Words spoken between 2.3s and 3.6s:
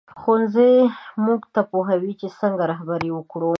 څنګه رهبري وکړو